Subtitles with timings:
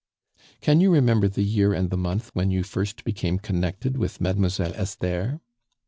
[0.61, 4.73] "Can you remember the year and the month when you first became connected with Mademoiselle
[4.73, 5.41] Esther?"